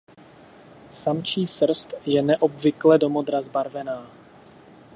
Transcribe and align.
Samčí 1.01 1.41
srst 1.51 1.89
je 2.13 2.21
neobvykle 2.31 2.97
do 2.97 3.09
modra 3.09 3.41
zbarvená. 3.41 3.99